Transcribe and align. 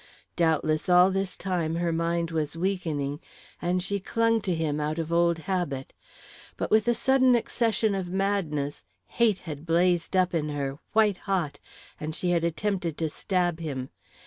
Doubtless 0.35 0.89
all 0.89 1.11
this 1.11 1.37
time 1.37 1.75
her 1.75 1.91
mind 1.93 2.31
was 2.31 2.57
weakening, 2.57 3.19
and 3.61 3.83
she 3.83 3.99
clung 3.99 4.41
to 4.41 4.55
him 4.55 4.79
out 4.79 4.97
of 4.97 5.13
old 5.13 5.37
habit. 5.37 5.93
But 6.57 6.71
with 6.71 6.85
the 6.85 6.95
sudden 6.95 7.35
accession 7.35 7.93
of 7.93 8.09
madness, 8.09 8.83
hate 9.05 9.37
had 9.45 9.67
blazed 9.67 10.15
up 10.15 10.33
in 10.33 10.49
her, 10.49 10.79
white 10.93 11.17
hot, 11.29 11.59
and 11.99 12.15
she 12.15 12.31
had 12.31 12.43
attempted 12.43 12.97
to 12.97 13.09
stab 13.09 13.59
him. 13.59 13.89